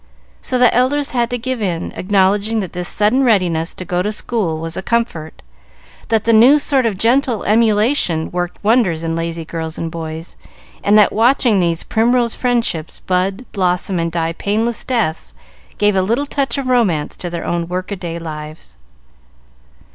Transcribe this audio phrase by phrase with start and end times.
[0.41, 4.11] So the elders had to give in, acknowledging that this sudden readiness to go to
[4.11, 5.43] school was a comfort,
[6.07, 10.35] that the new sort of gentle emulation worked wonders in lazy girls and boys,
[10.83, 15.35] and that watching these "primrose friendships" bud, blossom, and die painless deaths,
[15.77, 18.77] gave a little touch of romance to their own work a day lives.